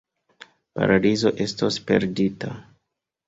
Paradizo 0.79 1.27
estos 1.45 1.79
perdita. 1.91 2.51